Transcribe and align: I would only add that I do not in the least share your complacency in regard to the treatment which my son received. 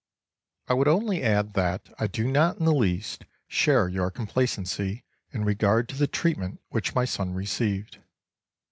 I 0.67 0.73
would 0.73 0.87
only 0.87 1.21
add 1.21 1.53
that 1.53 1.93
I 1.99 2.07
do 2.07 2.27
not 2.27 2.57
in 2.57 2.65
the 2.65 2.73
least 2.73 3.23
share 3.47 3.87
your 3.87 4.09
complacency 4.09 5.03
in 5.29 5.45
regard 5.45 5.87
to 5.89 5.95
the 5.95 6.07
treatment 6.07 6.59
which 6.69 6.95
my 6.95 7.05
son 7.05 7.35
received. 7.35 7.99